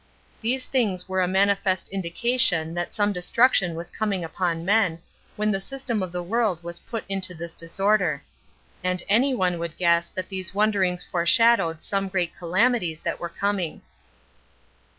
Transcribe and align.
These 0.39 0.65
things 0.65 1.07
were 1.07 1.21
a 1.21 1.27
manifest 1.27 1.87
indication 1.89 2.73
that 2.73 2.91
some 2.91 3.13
destruction 3.13 3.75
was 3.75 3.91
coming 3.91 4.23
upon 4.23 4.65
men, 4.65 4.97
when 5.35 5.51
the 5.51 5.61
system 5.61 6.01
of 6.01 6.11
the 6.11 6.23
world 6.23 6.63
was 6.63 6.79
put 6.79 7.03
into 7.07 7.35
this 7.35 7.55
disorder; 7.55 8.23
and 8.83 9.03
any 9.07 9.35
one 9.35 9.59
would 9.59 9.77
guess 9.77 10.09
that 10.09 10.29
these 10.29 10.55
wonders 10.55 11.03
foreshowed 11.03 11.81
some 11.83 12.07
grand 12.09 12.31
calamities 12.35 13.01
that 13.01 13.19
were 13.19 13.29
coming. 13.29 13.83